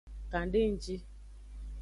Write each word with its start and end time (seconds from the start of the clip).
Kan 0.31 0.45
de 0.53 0.61
nji. 0.71 0.95